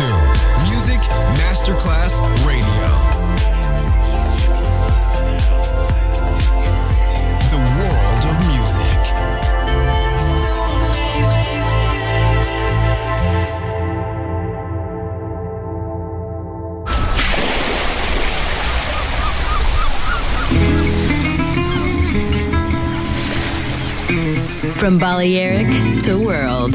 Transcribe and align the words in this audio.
to 0.00 0.06
Music 0.70 1.00
Masterclass 1.36 2.14
Radio. 2.46 2.90
The 7.50 7.60
world 7.76 8.22
of 8.30 8.36
music. 8.48 9.00
From 24.78 24.94
Balearic 24.98 25.68
to 26.04 26.16
world, 26.16 26.74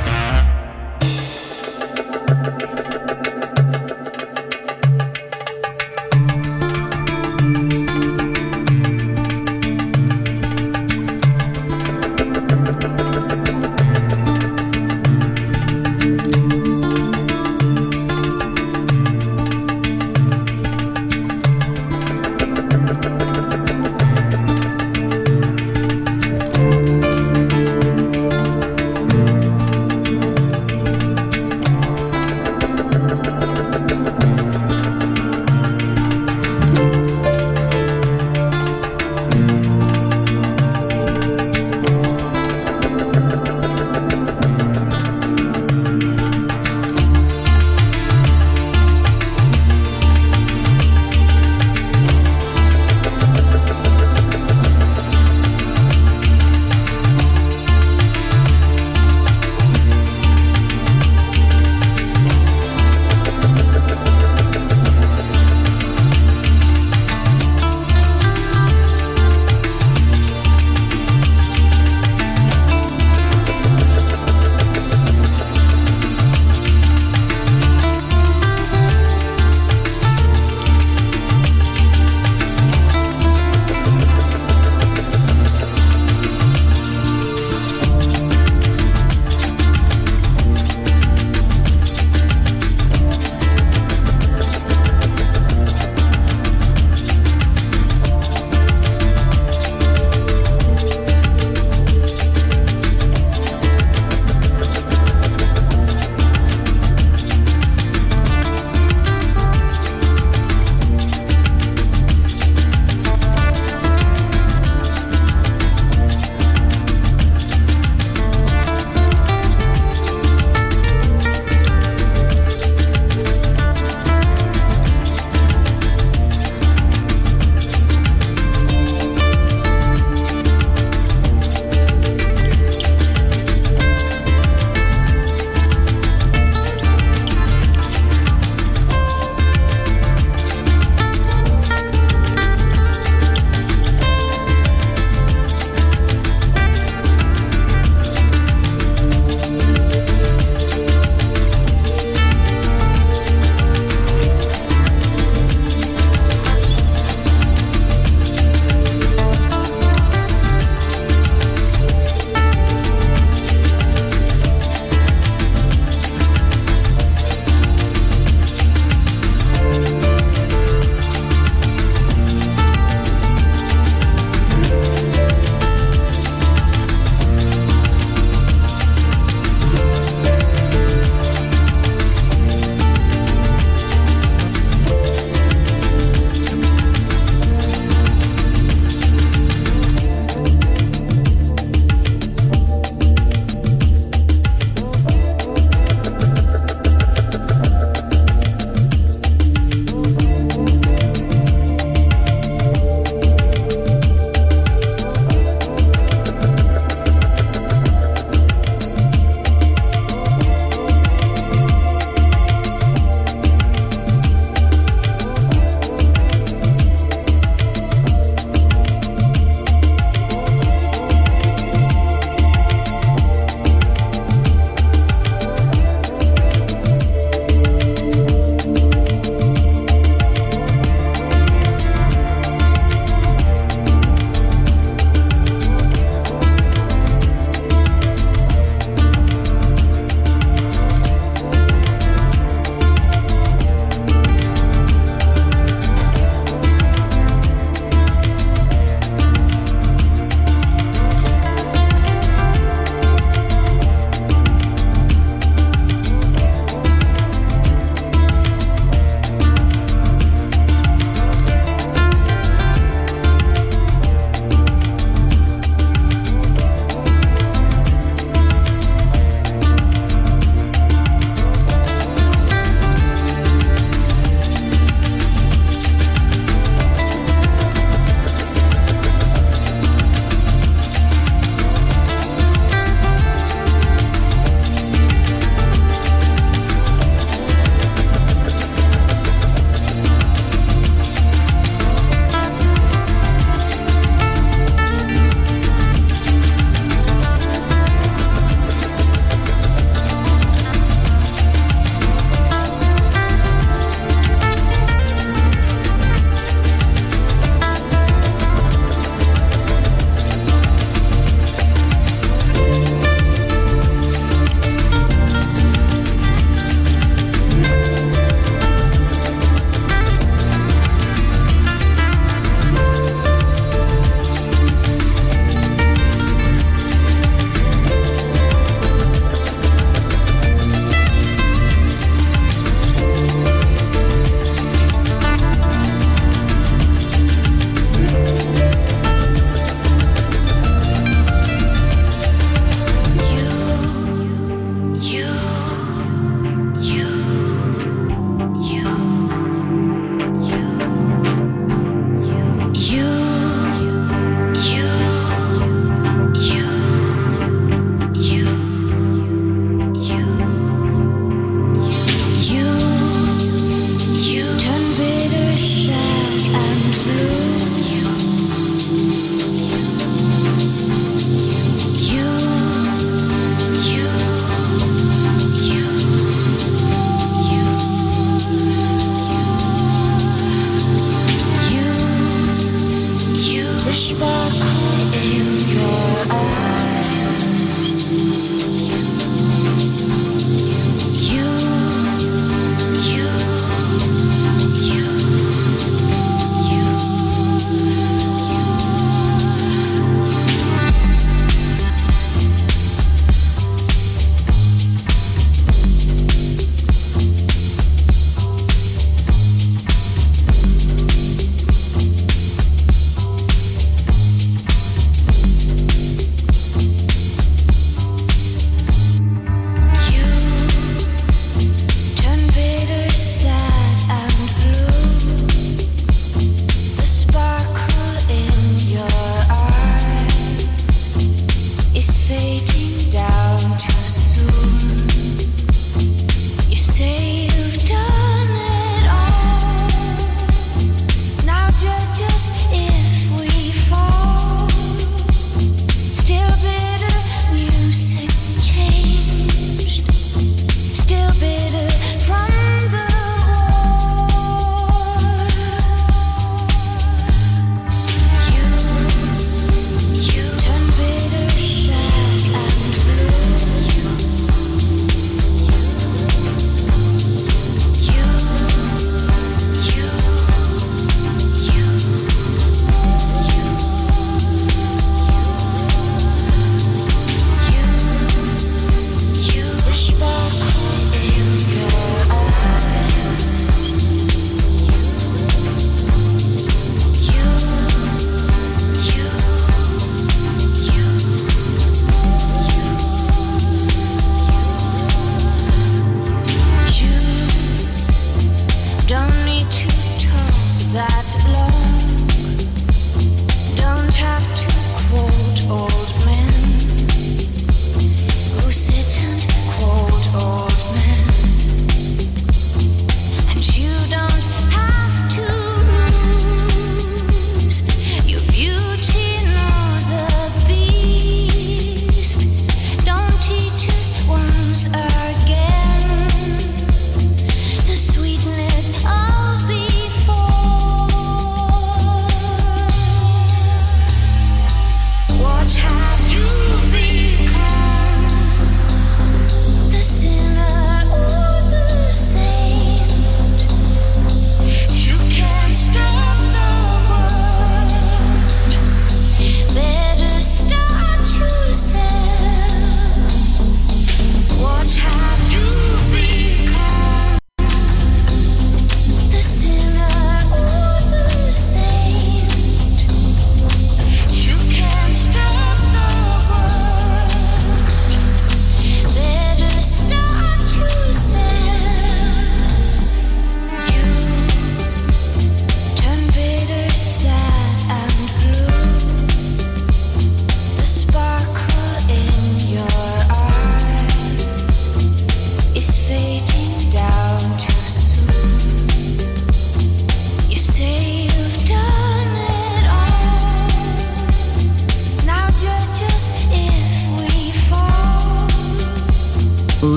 to 501.31 501.51
love. 501.51 501.80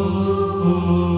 oh. 0.00 1.17